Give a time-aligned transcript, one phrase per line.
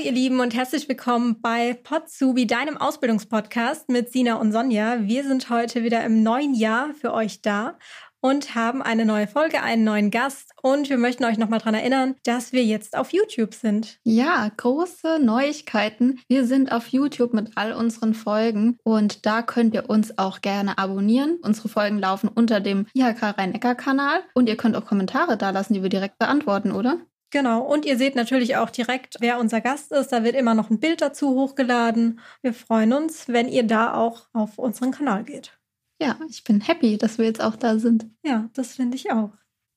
[0.00, 5.02] Hallo ihr Lieben und herzlich willkommen bei Potsubi, deinem Ausbildungspodcast mit Sina und Sonja.
[5.02, 7.76] Wir sind heute wieder im neuen Jahr für euch da
[8.22, 12.14] und haben eine neue Folge, einen neuen Gast und wir möchten euch nochmal daran erinnern,
[12.24, 13.98] dass wir jetzt auf YouTube sind.
[14.02, 16.20] Ja, große Neuigkeiten.
[16.28, 20.78] Wir sind auf YouTube mit all unseren Folgen und da könnt ihr uns auch gerne
[20.78, 21.38] abonnieren.
[21.42, 25.82] Unsere Folgen laufen unter dem IHK Rhein-Neckar-Kanal und ihr könnt auch Kommentare da lassen, die
[25.82, 27.00] wir direkt beantworten, oder?
[27.30, 30.08] Genau, und ihr seht natürlich auch direkt, wer unser Gast ist.
[30.08, 32.20] Da wird immer noch ein Bild dazu hochgeladen.
[32.42, 35.56] Wir freuen uns, wenn ihr da auch auf unseren Kanal geht.
[36.02, 38.08] Ja, ich bin happy, dass wir jetzt auch da sind.
[38.24, 39.30] Ja, das finde ich auch.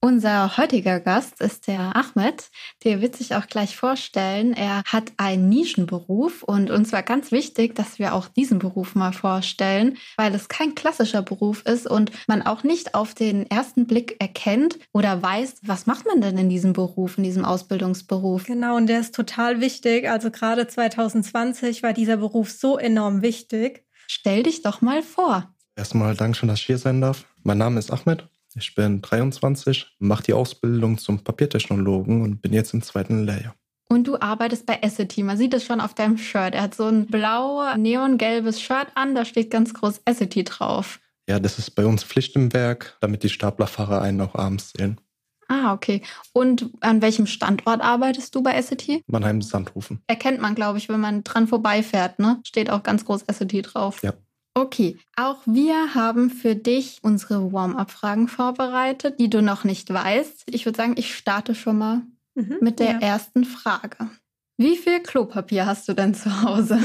[0.03, 2.49] Unser heutiger Gast ist der Ahmed.
[2.83, 4.51] Der wird sich auch gleich vorstellen.
[4.51, 9.13] Er hat einen Nischenberuf und uns war ganz wichtig, dass wir auch diesen Beruf mal
[9.13, 14.17] vorstellen, weil es kein klassischer Beruf ist und man auch nicht auf den ersten Blick
[14.19, 18.43] erkennt oder weiß, was macht man denn in diesem Beruf, in diesem Ausbildungsberuf.
[18.43, 20.09] Genau, und der ist total wichtig.
[20.09, 23.85] Also gerade 2020 war dieser Beruf so enorm wichtig.
[24.07, 25.55] Stell dich doch mal vor.
[25.77, 27.23] Erstmal danke schön, dass ich hier sein darf.
[27.43, 28.27] Mein Name ist Ahmed.
[28.55, 33.55] Ich bin 23, mache die Ausbildung zum Papiertechnologen und bin jetzt im zweiten Lehrjahr.
[33.89, 35.23] Und du arbeitest bei Essity.
[35.23, 36.55] Man sieht es schon auf deinem Shirt.
[36.55, 40.99] Er hat so ein blau neongelbes Shirt an, da steht ganz groß Essity drauf.
[41.27, 44.99] Ja, das ist bei uns Pflicht im Werk, damit die Staplerfahrer einen auch abends sehen.
[45.47, 46.01] Ah, okay.
[46.31, 49.03] Und an welchem Standort arbeitest du bei Essity?
[49.07, 50.01] Mannheim-Sandhofen.
[50.07, 52.39] Erkennt man, glaube ich, wenn man dran vorbeifährt, ne?
[52.45, 54.01] Steht auch ganz groß Essity drauf.
[54.03, 54.13] Ja.
[54.55, 60.43] Okay, auch wir haben für dich unsere Warm-up-Fragen vorbereitet, die du noch nicht weißt.
[60.47, 62.01] Ich würde sagen, ich starte schon mal
[62.35, 62.99] mhm, mit der ja.
[62.99, 64.09] ersten Frage.
[64.57, 66.79] Wie viel Klopapier hast du denn zu Hause?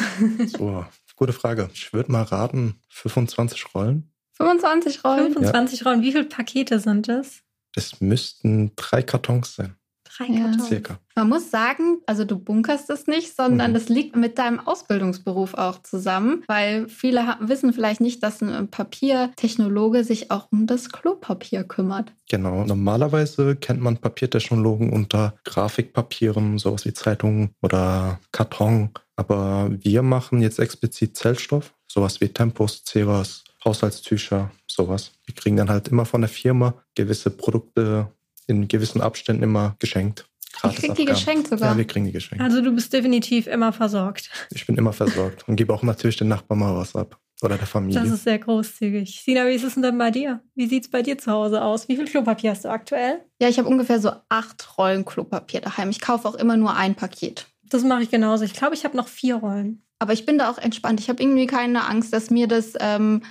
[0.47, 1.69] So, gute Frage.
[1.75, 4.11] Ich würde mal raten, 25 Rollen.
[4.39, 5.33] 25 Rollen?
[5.35, 5.87] 25 ja.
[5.87, 6.03] Rollen.
[6.03, 7.43] Wie viele Pakete sind das?
[7.75, 9.78] Das müssten drei Kartons sein.
[10.19, 10.67] Drei Kartons.
[10.67, 10.99] Circa.
[11.15, 13.75] Man muss sagen, also du bunkerst es nicht, sondern mhm.
[13.75, 20.03] das liegt mit deinem Ausbildungsberuf auch zusammen, weil viele wissen vielleicht nicht, dass ein Papiertechnologe
[20.03, 22.13] sich auch um das Klopapier kümmert.
[22.29, 22.65] Genau.
[22.65, 28.91] Normalerweise kennt man Papiertechnologen unter Grafikpapieren, sowas wie Zeitungen oder Karton.
[29.17, 35.13] Aber wir machen jetzt explizit Zellstoff, sowas wie Tempos, Cevas, Haushaltstücher, sowas.
[35.25, 38.13] Wir kriegen dann halt immer von der Firma gewisse Produkte
[38.49, 40.27] in gewissen Abständen immer geschenkt.
[40.65, 41.73] Ich krieg die geschenkt sogar.
[41.73, 42.43] Ja, wir kriegen die geschenkt.
[42.43, 44.31] Also du bist definitiv immer versorgt.
[44.51, 47.19] Ich bin immer versorgt und gebe auch natürlich den Nachbarn mal was ab.
[47.41, 48.01] Oder der Familie.
[48.01, 49.23] Das ist sehr großzügig.
[49.25, 50.43] Sina, wie ist es denn bei dir?
[50.57, 51.89] Wie sieht es bei dir zu Hause aus?
[51.89, 53.21] Wie viel Klopapier hast du aktuell?
[53.41, 55.91] Ja, ich habe ungefähr so acht Rollen Klopapier daheim.
[55.91, 57.47] Ich kaufe auch immer nur ein Paket.
[57.63, 58.45] Das mache ich genauso.
[58.45, 59.85] Ich glaube, ich habe noch vier Rollen.
[60.01, 60.99] Aber ich bin da auch entspannt.
[60.99, 63.23] Ich habe irgendwie keine Angst, dass mir das, ähm,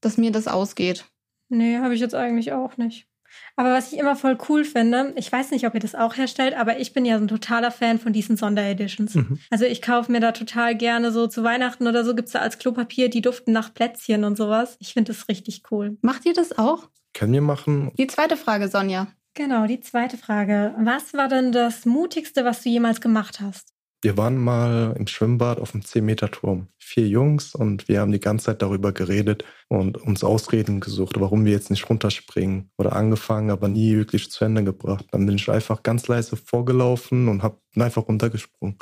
[0.00, 1.06] dass mir das ausgeht.
[1.48, 3.08] Nee, habe ich jetzt eigentlich auch nicht.
[3.56, 6.54] Aber was ich immer voll cool finde, ich weiß nicht, ob ihr das auch herstellt,
[6.54, 9.14] aber ich bin ja so ein totaler Fan von diesen Sondereditions.
[9.14, 9.38] Mhm.
[9.50, 12.38] Also ich kaufe mir da total gerne so zu Weihnachten oder so gibt es da
[12.38, 14.76] als Klopapier, die duften nach Plätzchen und sowas.
[14.80, 15.98] Ich finde das richtig cool.
[16.02, 16.88] Macht ihr das auch?
[17.14, 17.90] Können wir machen.
[17.98, 19.08] Die zweite Frage, Sonja.
[19.34, 20.74] Genau, die zweite Frage.
[20.78, 23.72] Was war denn das Mutigste, was du jemals gemacht hast?
[24.00, 26.68] Wir waren mal im Schwimmbad auf dem 10-Meter-Turm.
[26.78, 31.44] Vier Jungs und wir haben die ganze Zeit darüber geredet und uns Ausreden gesucht, warum
[31.44, 32.70] wir jetzt nicht runterspringen.
[32.78, 35.06] Oder angefangen, aber nie wirklich zu Ende gebracht.
[35.10, 38.78] Dann bin ich einfach ganz leise vorgelaufen und habe einfach runtergesprungen.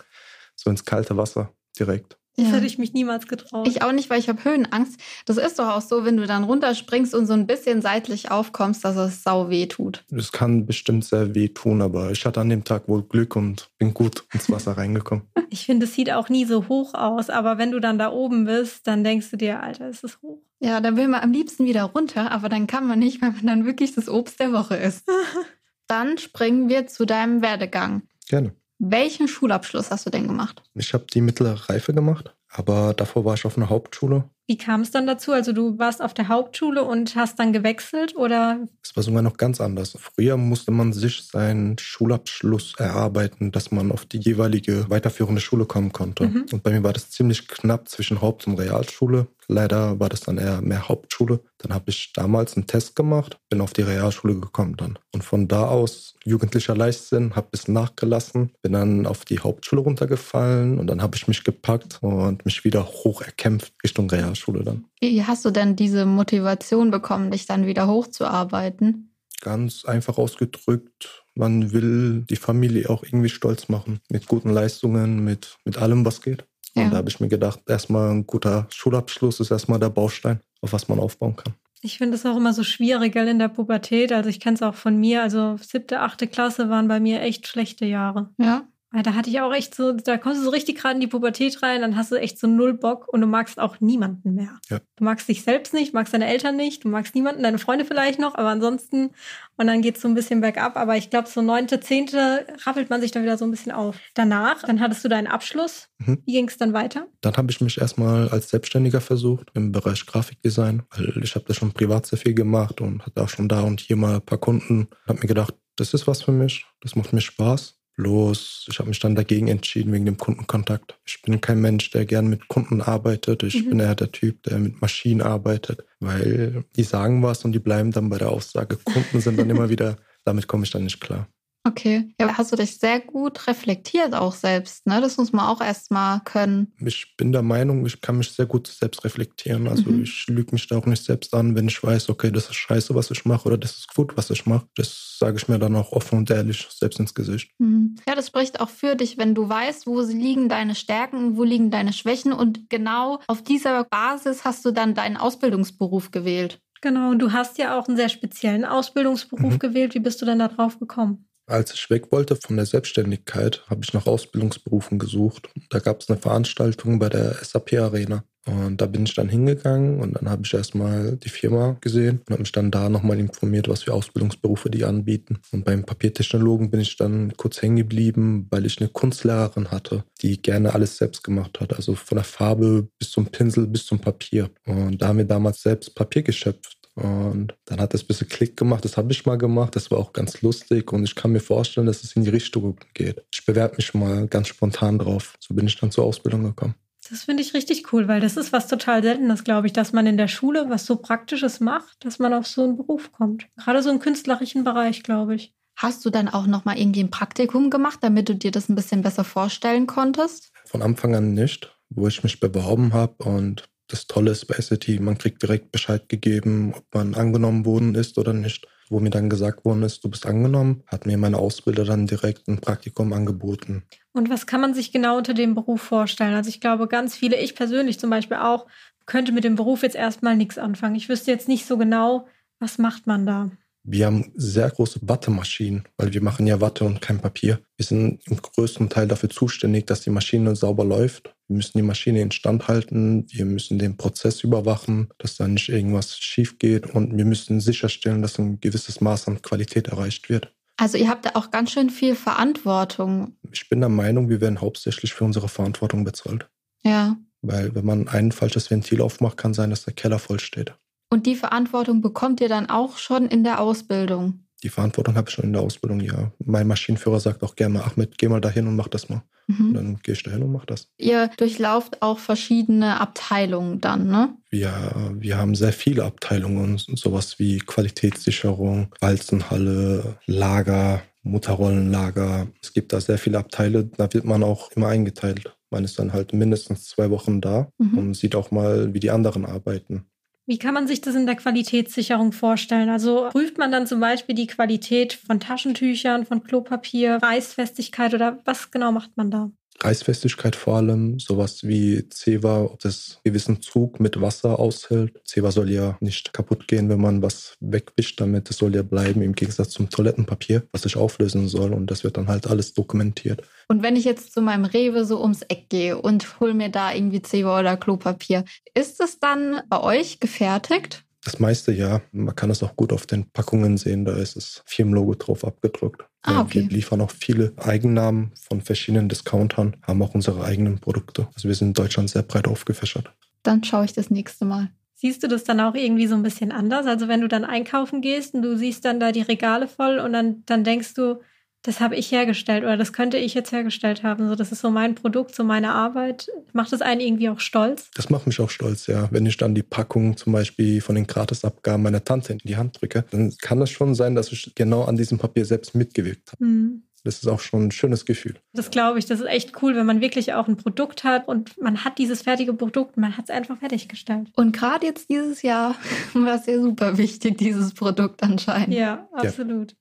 [0.54, 2.18] So ins kalte Wasser direkt.
[2.36, 2.52] Das ja.
[2.52, 3.66] hätte ich mich niemals getraut.
[3.66, 5.00] Ich auch nicht, weil ich habe Höhenangst.
[5.24, 8.84] Das ist doch auch so, wenn du dann runterspringst und so ein bisschen seitlich aufkommst,
[8.84, 10.04] dass es sau weh tut.
[10.10, 13.70] Es kann bestimmt sehr weh tun, aber ich hatte an dem Tag wohl Glück und
[13.78, 15.24] bin gut ins Wasser reingekommen.
[15.48, 18.44] Ich finde, es sieht auch nie so hoch aus, aber wenn du dann da oben
[18.44, 20.38] bist, dann denkst du dir, Alter, ist es hoch.
[20.60, 23.46] Ja, dann will man am liebsten wieder runter, aber dann kann man nicht, weil man
[23.46, 25.06] dann wirklich das Obst der Woche ist.
[25.86, 28.02] dann springen wir zu deinem Werdegang.
[28.28, 28.54] Gerne.
[28.78, 30.62] Welchen Schulabschluss hast du denn gemacht?
[30.74, 34.24] Ich habe die mittlere Reife gemacht, aber davor war ich auf einer Hauptschule.
[34.48, 35.32] Wie kam es dann dazu?
[35.32, 38.60] Also du warst auf der Hauptschule und hast dann gewechselt oder?
[38.82, 39.98] Es war sogar noch ganz anders.
[39.98, 45.92] Früher musste man sich seinen Schulabschluss erarbeiten, dass man auf die jeweilige weiterführende Schule kommen
[45.92, 46.28] konnte.
[46.28, 46.46] Mhm.
[46.52, 49.26] Und bei mir war das ziemlich knapp zwischen Haupt- und Realschule.
[49.48, 51.40] Leider war das dann eher mehr Hauptschule.
[51.58, 54.98] Dann habe ich damals einen Test gemacht, bin auf die Realschule gekommen dann.
[55.12, 60.78] Und von da aus jugendlicher Leichtsinn, habe bis nachgelassen, bin dann auf die Hauptschule runtergefallen
[60.78, 64.84] und dann habe ich mich gepackt und mich wieder hoch erkämpft Richtung Realschule dann.
[65.00, 69.12] Wie hast du denn diese Motivation bekommen, dich dann wieder hochzuarbeiten?
[69.40, 74.00] Ganz einfach ausgedrückt, man will die Familie auch irgendwie stolz machen.
[74.08, 76.44] Mit guten Leistungen, mit, mit allem, was geht.
[76.74, 76.84] Ja.
[76.84, 80.72] Und da habe ich mir gedacht, erstmal ein guter Schulabschluss ist erstmal der Baustein, auf
[80.72, 81.54] was man aufbauen kann.
[81.82, 84.12] Ich finde es auch immer so schwierig, gell, in der Pubertät.
[84.12, 85.22] Also ich kenne es auch von mir.
[85.22, 88.30] Also siebte, achte Klasse waren bei mir echt schlechte Jahre.
[88.38, 88.66] Ja.
[88.96, 91.06] Weil da hatte ich auch echt so, da kommst du so richtig gerade in die
[91.06, 94.58] Pubertät rein, dann hast du echt so null Bock und du magst auch niemanden mehr.
[94.70, 94.78] Ja.
[94.96, 98.18] Du magst dich selbst nicht, magst deine Eltern nicht, du magst niemanden, deine Freunde vielleicht
[98.18, 99.10] noch, aber ansonsten,
[99.58, 100.78] und dann geht's so ein bisschen bergab.
[100.78, 103.98] Aber ich glaube, so neunte, zehnte rappelt man sich dann wieder so ein bisschen auf.
[104.14, 105.90] Danach, dann hattest du deinen Abschluss.
[105.98, 106.22] Mhm.
[106.24, 107.06] Wie ging es dann weiter?
[107.20, 111.58] Dann habe ich mich erstmal als Selbstständiger versucht im Bereich Grafikdesign, weil ich habe das
[111.58, 114.38] schon privat sehr viel gemacht und hatte auch schon da und hier mal ein paar
[114.38, 114.88] Kunden.
[115.06, 117.76] Habe mir gedacht, das ist was für mich, das macht mir Spaß.
[117.96, 120.98] Bloß, ich habe mich dann dagegen entschieden wegen dem Kundenkontakt.
[121.06, 123.42] Ich bin kein Mensch, der gern mit Kunden arbeitet.
[123.42, 123.70] Ich mhm.
[123.70, 127.92] bin eher der Typ, der mit Maschinen arbeitet, weil die sagen was und die bleiben
[127.92, 128.76] dann bei der Aussage.
[128.76, 131.26] Kunden sind dann immer wieder, damit komme ich dann nicht klar.
[131.66, 132.08] Okay.
[132.20, 135.00] Ja, hast du dich sehr gut reflektiert auch selbst, ne?
[135.00, 136.72] Das muss man auch erstmal können.
[136.78, 139.66] Ich bin der Meinung, ich kann mich sehr gut selbst reflektieren.
[139.66, 140.04] Also mhm.
[140.04, 142.94] ich lüge mich da auch nicht selbst an, wenn ich weiß, okay, das ist scheiße,
[142.94, 144.66] was ich mache oder das ist gut, was ich mache.
[144.76, 147.50] Das sage ich mir dann auch offen und ehrlich selbst ins Gesicht.
[147.58, 147.96] Mhm.
[148.06, 151.70] Ja, das spricht auch für dich, wenn du weißt, wo liegen deine Stärken, wo liegen
[151.70, 156.60] deine Schwächen und genau auf dieser Basis hast du dann deinen Ausbildungsberuf gewählt.
[156.82, 159.58] Genau, und du hast ja auch einen sehr speziellen Ausbildungsberuf mhm.
[159.58, 159.94] gewählt.
[159.94, 161.25] Wie bist du denn da drauf gekommen?
[161.46, 165.48] Als ich weg wollte von der Selbstständigkeit, habe ich nach Ausbildungsberufen gesucht.
[165.70, 168.24] Da gab es eine Veranstaltung bei der SAP Arena.
[168.46, 172.30] Und da bin ich dann hingegangen und dann habe ich erstmal die Firma gesehen und
[172.30, 175.38] habe mich dann da nochmal informiert, was für Ausbildungsberufe die anbieten.
[175.50, 180.40] Und beim Papiertechnologen bin ich dann kurz hängen geblieben, weil ich eine Kunstlehrerin hatte, die
[180.40, 181.74] gerne alles selbst gemacht hat.
[181.74, 184.48] Also von der Farbe bis zum Pinsel bis zum Papier.
[184.64, 186.75] Und da haben wir damals selbst Papier geschöpft.
[186.96, 188.84] Und dann hat das ein bisschen Klick gemacht.
[188.84, 189.76] Das habe ich mal gemacht.
[189.76, 190.92] Das war auch ganz lustig.
[190.92, 193.22] Und ich kann mir vorstellen, dass es in die Richtung geht.
[193.32, 195.34] Ich bewerbe mich mal ganz spontan drauf.
[195.38, 196.74] So bin ich dann zur Ausbildung gekommen.
[197.10, 200.06] Das finde ich richtig cool, weil das ist was total Seltenes, glaube ich, dass man
[200.06, 203.46] in der Schule was so Praktisches macht, dass man auf so einen Beruf kommt.
[203.56, 205.54] Gerade so im künstlerischen Bereich, glaube ich.
[205.76, 208.74] Hast du dann auch noch mal irgendwie ein Praktikum gemacht, damit du dir das ein
[208.74, 210.50] bisschen besser vorstellen konntest?
[210.64, 215.00] Von Anfang an nicht, wo ich mich beworben habe und das Tolle ist bei SAT,
[215.00, 218.66] man kriegt direkt Bescheid gegeben, ob man angenommen worden ist oder nicht.
[218.88, 222.46] Wo mir dann gesagt worden ist, du bist angenommen, hat mir meine Ausbilder dann direkt
[222.46, 223.82] ein Praktikum angeboten.
[224.12, 226.34] Und was kann man sich genau unter dem Beruf vorstellen?
[226.34, 228.66] Also ich glaube, ganz viele, ich persönlich zum Beispiel auch,
[229.04, 230.94] könnte mit dem Beruf jetzt erstmal nichts anfangen.
[230.94, 232.28] Ich wüsste jetzt nicht so genau,
[232.60, 233.50] was macht man da.
[233.88, 237.60] Wir haben sehr große Wattemaschinen, weil wir machen ja Watte und kein Papier.
[237.76, 241.36] Wir sind im größten Teil dafür zuständig, dass die Maschine sauber läuft.
[241.46, 246.18] Wir müssen die Maschine instand halten, wir müssen den Prozess überwachen, dass da nicht irgendwas
[246.18, 250.52] schief geht und wir müssen sicherstellen, dass ein gewisses Maß an Qualität erreicht wird.
[250.76, 253.36] Also ihr habt da auch ganz schön viel Verantwortung.
[253.52, 256.48] Ich bin der Meinung, wir werden hauptsächlich für unsere Verantwortung bezahlt.
[256.82, 257.16] Ja.
[257.40, 260.74] Weil wenn man ein falsches Ventil aufmacht, kann sein, dass der Keller voll steht.
[261.10, 264.40] Und die Verantwortung bekommt ihr dann auch schon in der Ausbildung?
[264.62, 266.32] Die Verantwortung habe ich schon in der Ausbildung, ja.
[266.44, 269.22] Mein Maschinenführer sagt auch gerne, Ahmed, geh mal dahin und mach das mal.
[269.48, 269.74] Mhm.
[269.74, 270.88] Dann gehe ich dahin und mach das.
[270.98, 274.34] Ihr durchlauft auch verschiedene Abteilungen dann, ne?
[274.50, 282.48] Wir, wir haben sehr viele Abteilungen, sowas wie Qualitätssicherung, Walzenhalle, Lager, Mutterrollenlager.
[282.62, 285.52] Es gibt da sehr viele Abteile, da wird man auch immer eingeteilt.
[285.70, 287.98] Man ist dann halt mindestens zwei Wochen da mhm.
[287.98, 290.06] und sieht auch mal, wie die anderen arbeiten.
[290.48, 292.88] Wie kann man sich das in der Qualitätssicherung vorstellen?
[292.88, 298.70] Also prüft man dann zum Beispiel die Qualität von Taschentüchern, von Klopapier, Reißfestigkeit oder was
[298.70, 299.50] genau macht man da?
[299.80, 305.20] Reißfestigkeit vor allem, sowas wie Zewa, ob das gewissen Zug mit Wasser aushält.
[305.24, 309.22] Zewa soll ja nicht kaputt gehen, wenn man was wegwischt, damit es soll ja bleiben,
[309.22, 313.42] im Gegensatz zum Toilettenpapier, was sich auflösen soll und das wird dann halt alles dokumentiert.
[313.68, 316.92] Und wenn ich jetzt zu meinem Rewe so ums Eck gehe und hole mir da
[316.92, 321.05] irgendwie Zewa oder Klopapier, ist es dann bei euch gefertigt?
[321.26, 322.02] Das meiste ja.
[322.12, 324.04] Man kann es auch gut auf den Packungen sehen.
[324.04, 326.04] Da ist das Firmenlogo drauf abgedruckt.
[326.22, 326.62] Ah, okay.
[326.62, 331.26] Wir liefern auch viele Eigennamen von verschiedenen Discountern, haben auch unsere eigenen Produkte.
[331.34, 333.10] Also wir sind in Deutschland sehr breit aufgefächert.
[333.42, 334.70] Dann schaue ich das nächste Mal.
[334.94, 336.86] Siehst du das dann auch irgendwie so ein bisschen anders?
[336.86, 340.12] Also wenn du dann einkaufen gehst und du siehst dann da die Regale voll und
[340.12, 341.20] dann, dann denkst du,
[341.66, 344.28] das habe ich hergestellt oder das könnte ich jetzt hergestellt haben.
[344.28, 346.28] So, das ist so mein Produkt, so meine Arbeit.
[346.52, 347.90] Macht das einen irgendwie auch stolz?
[347.94, 349.08] Das macht mich auch stolz, ja.
[349.10, 352.80] Wenn ich dann die Packung zum Beispiel von den Gratisabgaben meiner Tante in die Hand
[352.80, 356.44] drücke, dann kann es schon sein, dass ich genau an diesem Papier selbst mitgewirkt habe.
[356.44, 356.82] Mhm.
[357.02, 358.34] Das ist auch schon ein schönes Gefühl.
[358.52, 359.06] Das glaube ich.
[359.06, 362.22] Das ist echt cool, wenn man wirklich auch ein Produkt hat und man hat dieses
[362.22, 364.28] fertige Produkt, man hat es einfach fertiggestellt.
[364.34, 365.76] Und gerade jetzt dieses Jahr
[366.14, 368.74] war es ja super wichtig, dieses Produkt anscheinend.
[368.74, 369.72] Ja, absolut.
[369.72, 369.76] Ja.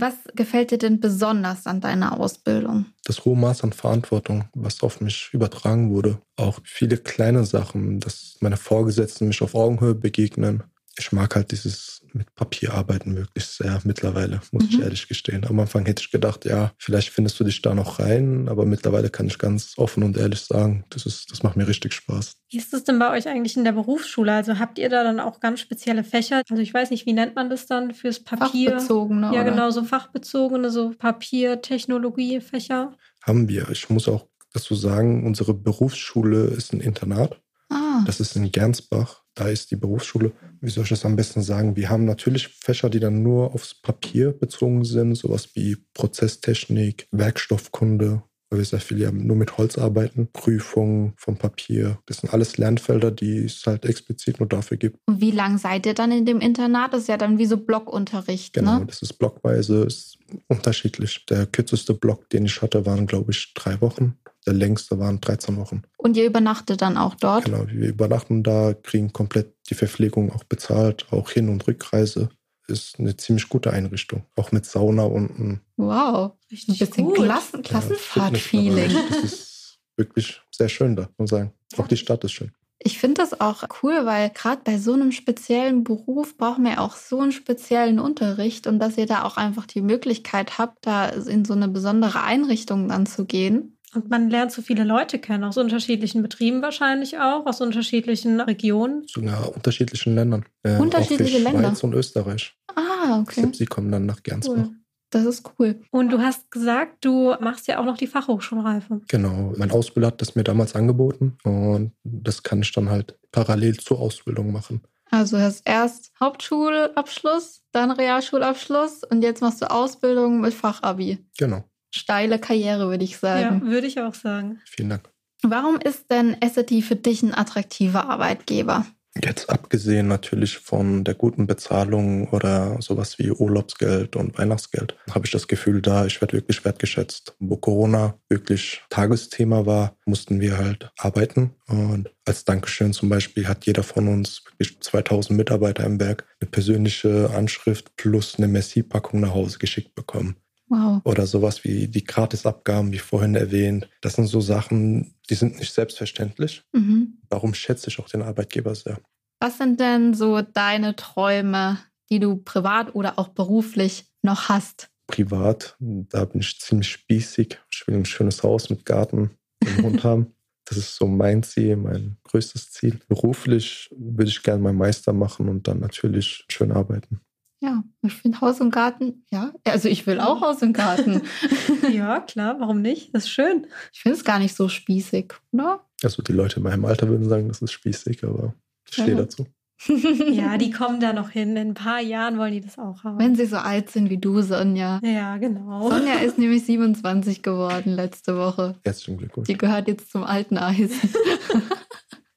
[0.00, 2.86] Was gefällt dir denn besonders an deiner Ausbildung?
[3.04, 6.20] Das hohe Maß an Verantwortung, was auf mich übertragen wurde.
[6.36, 10.62] Auch viele kleine Sachen, dass meine Vorgesetzten mich auf Augenhöhe begegnen.
[10.98, 14.68] Ich mag halt dieses mit Papier arbeiten möglichst sehr mittlerweile, muss mhm.
[14.70, 15.44] ich ehrlich gestehen.
[15.46, 19.10] Am Anfang hätte ich gedacht, ja, vielleicht findest du dich da noch rein, aber mittlerweile
[19.10, 22.36] kann ich ganz offen und ehrlich sagen, das ist, das macht mir richtig Spaß.
[22.50, 24.32] Wie ist es denn bei euch eigentlich in der Berufsschule?
[24.32, 26.42] Also habt ihr da dann auch ganz spezielle Fächer?
[26.48, 28.72] Also ich weiß nicht, wie nennt man das dann fürs Papier?
[28.72, 29.26] Fachbezogene.
[29.26, 29.44] Ja, oder?
[29.44, 32.96] genau, so fachbezogene, so Papier, Technologie, Fächer.
[33.22, 33.68] Haben wir.
[33.70, 37.40] Ich muss auch dazu sagen, unsere Berufsschule ist ein Internat.
[37.70, 38.02] Ah.
[38.06, 39.22] Das ist in Gernsbach.
[39.38, 40.32] Da ist die Berufsschule.
[40.60, 41.76] Wie soll ich das am besten sagen?
[41.76, 48.24] Wir haben natürlich Fächer, die dann nur aufs Papier bezogen sind, sowas wie Prozesstechnik, Werkstoffkunde,
[48.50, 52.00] weil wir sehr viel ja nur mit Holz arbeiten, Prüfungen vom Papier.
[52.06, 54.98] Das sind alles Lernfelder, die es halt explizit nur dafür gibt.
[55.06, 56.92] Und wie lange seid ihr dann in dem Internat?
[56.92, 58.54] Das ist ja dann wie so Blockunterricht.
[58.54, 58.86] Genau, ne?
[58.86, 60.18] das ist blockweise, ist
[60.48, 61.24] unterschiedlich.
[61.26, 64.18] Der kürzeste Block, den ich hatte, waren, glaube ich, drei Wochen.
[64.48, 65.82] Der längste waren 13 Wochen.
[65.98, 67.44] Und ihr übernachtet dann auch dort?
[67.44, 72.30] Genau, wir übernachten da, kriegen komplett die Verpflegung auch bezahlt, auch Hin- und Rückreise.
[72.66, 74.24] Ist eine ziemlich gute Einrichtung.
[74.36, 75.60] Auch mit Sauna unten.
[75.76, 78.90] Wow, richtig ein bisschen Klassen Klassenfahrt-Feeling.
[78.90, 81.52] Ja, das ist wirklich sehr schön da, muss man sagen.
[81.76, 82.50] Auch die Stadt ist schön.
[82.78, 86.78] Ich finde das auch cool, weil gerade bei so einem speziellen Beruf braucht man ja
[86.78, 91.06] auch so einen speziellen Unterricht und dass ihr da auch einfach die Möglichkeit habt, da
[91.08, 93.77] in so eine besondere Einrichtung dann zu gehen.
[93.94, 99.04] Und man lernt so viele Leute kennen, aus unterschiedlichen Betrieben wahrscheinlich auch, aus unterschiedlichen Regionen.
[99.06, 100.44] Sogar unterschiedlichen Ländern.
[100.62, 101.68] Äh, Unterschiedliche auch Länder.
[101.68, 102.54] Schweiz und Österreich.
[102.74, 103.40] Ah, okay.
[103.40, 104.56] Glaub, sie kommen dann nach Gernsbach.
[104.56, 104.74] Cool.
[105.10, 105.80] Das ist cool.
[105.90, 109.00] Und du hast gesagt, du machst ja auch noch die Fachhochschulreife.
[109.08, 109.54] Genau.
[109.56, 114.00] Mein Ausbilder hat das mir damals angeboten und das kann ich dann halt parallel zur
[114.00, 114.82] Ausbildung machen.
[115.10, 121.24] Also du hast erst Hauptschulabschluss, dann Realschulabschluss und jetzt machst du Ausbildung mit Fachabi.
[121.38, 123.62] Genau steile Karriere, würde ich sagen.
[123.64, 124.60] Ja, würde ich auch sagen.
[124.66, 125.08] Vielen Dank.
[125.42, 128.86] Warum ist denn SAT für dich ein attraktiver Arbeitgeber?
[129.24, 135.32] Jetzt abgesehen natürlich von der guten Bezahlung oder sowas wie Urlaubsgeld und Weihnachtsgeld, habe ich
[135.32, 137.34] das Gefühl, da ich werde wirklich wertgeschätzt.
[137.40, 141.54] Wo Corona wirklich Tagesthema war, mussten wir halt arbeiten.
[141.66, 146.50] Und als Dankeschön zum Beispiel hat jeder von uns wirklich 2000 Mitarbeiter im Werk eine
[146.50, 150.36] persönliche Anschrift plus eine Messi-Packung nach Hause geschickt bekommen.
[150.68, 151.00] Wow.
[151.04, 153.88] Oder sowas wie die Gratisabgaben, wie vorhin erwähnt.
[154.00, 156.62] Das sind so Sachen, die sind nicht selbstverständlich.
[156.72, 157.18] Mhm.
[157.28, 158.98] Darum schätze ich auch den Arbeitgeber sehr.
[159.40, 161.78] Was sind denn so deine Träume,
[162.10, 164.90] die du privat oder auch beruflich noch hast?
[165.06, 167.58] Privat, da bin ich ziemlich spießig.
[167.70, 169.30] Ich will ein schönes Haus mit Garten
[169.64, 170.34] und Hund haben.
[170.66, 173.00] Das ist so mein Ziel, mein größtes Ziel.
[173.08, 177.22] Beruflich würde ich gerne meinen Meister machen und dann natürlich schön arbeiten.
[177.60, 179.52] Ja, ich finde Haus und Garten, ja.
[179.64, 181.22] Also ich will auch Haus und Garten.
[181.92, 183.12] ja, klar, warum nicht?
[183.14, 183.66] Das ist schön.
[183.92, 185.84] Ich finde es gar nicht so spießig, oder?
[186.04, 188.54] Also die Leute in meinem Alter würden sagen, das ist spießig, aber
[188.86, 189.16] ich stehe ja.
[189.16, 189.46] dazu.
[190.32, 191.56] ja, die kommen da noch hin.
[191.56, 193.18] In ein paar Jahren wollen die das auch haben.
[193.18, 195.00] Wenn sie so alt sind wie du, Sonja.
[195.02, 195.88] Ja, genau.
[195.88, 198.76] Sonja ist nämlich 27 geworden letzte Woche.
[198.84, 199.46] Herzlichen Glückwunsch.
[199.48, 200.90] Die gehört jetzt zum alten Eis.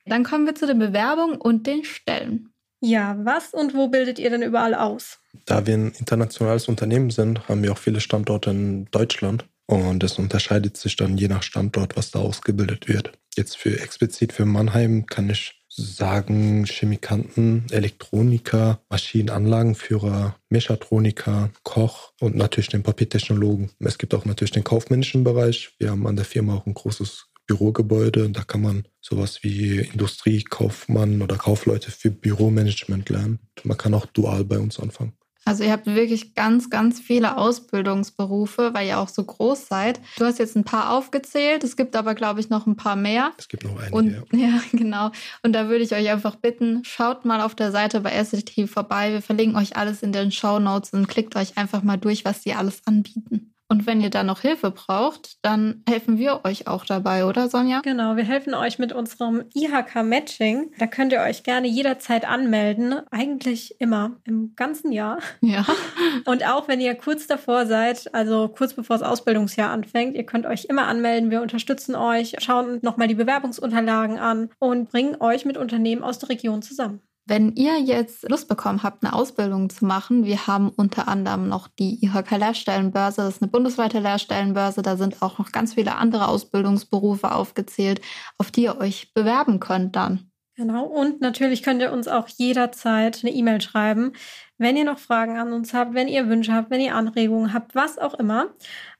[0.05, 2.49] Dann kommen wir zu den Bewerbungen und den Stellen.
[2.81, 5.19] Ja, was und wo bildet ihr denn überall aus?
[5.45, 9.45] Da wir ein internationales Unternehmen sind, haben wir auch viele Standorte in Deutschland.
[9.67, 13.13] Und es unterscheidet sich dann je nach Standort, was da ausgebildet wird.
[13.37, 22.67] Jetzt für explizit für Mannheim kann ich sagen Chemikanten, Elektroniker, Maschinenanlagenführer, Mechatroniker, Koch und natürlich
[22.67, 23.71] den Papiertechnologen.
[23.79, 25.73] Es gibt auch natürlich den kaufmännischen Bereich.
[25.77, 28.29] Wir haben an der Firma auch ein großes Bürogebäude.
[28.29, 33.39] Da kann man sowas wie Industriekaufmann oder Kaufleute für Büromanagement lernen.
[33.63, 35.13] Man kann auch dual bei uns anfangen.
[35.43, 39.99] Also ihr habt wirklich ganz, ganz viele Ausbildungsberufe, weil ihr auch so groß seid.
[40.17, 43.31] Du hast jetzt ein paar aufgezählt, es gibt aber, glaube ich, noch ein paar mehr.
[43.39, 43.95] Es gibt noch einige.
[43.95, 45.09] Und, ja, genau.
[45.41, 49.13] Und da würde ich euch einfach bitten, schaut mal auf der Seite bei SLT vorbei.
[49.13, 52.41] Wir verlinken euch alles in den Show Notes und klickt euch einfach mal durch, was
[52.41, 53.55] die alles anbieten.
[53.71, 57.79] Und wenn ihr da noch Hilfe braucht, dann helfen wir euch auch dabei, oder Sonja?
[57.79, 60.73] Genau, wir helfen euch mit unserem IHK Matching.
[60.77, 62.95] Da könnt ihr euch gerne jederzeit anmelden.
[63.11, 65.19] Eigentlich immer, im ganzen Jahr.
[65.39, 65.65] Ja.
[66.25, 70.45] Und auch wenn ihr kurz davor seid, also kurz bevor das Ausbildungsjahr anfängt, ihr könnt
[70.45, 71.31] euch immer anmelden.
[71.31, 76.27] Wir unterstützen euch, schauen nochmal die Bewerbungsunterlagen an und bringen euch mit Unternehmen aus der
[76.27, 76.99] Region zusammen.
[77.25, 81.67] Wenn ihr jetzt Lust bekommen habt, eine Ausbildung zu machen, wir haben unter anderem noch
[81.67, 86.27] die IHK Lehrstellenbörse, das ist eine bundesweite Lehrstellenbörse, da sind auch noch ganz viele andere
[86.27, 88.01] Ausbildungsberufe aufgezählt,
[88.37, 90.30] auf die ihr euch bewerben könnt dann.
[90.61, 94.13] Genau, und natürlich könnt ihr uns auch jederzeit eine E-Mail schreiben,
[94.59, 97.73] wenn ihr noch Fragen an uns habt, wenn ihr Wünsche habt, wenn ihr Anregungen habt,
[97.73, 98.53] was auch immer.